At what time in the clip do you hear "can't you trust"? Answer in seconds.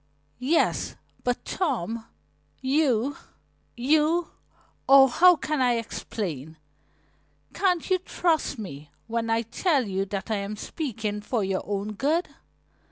7.53-8.57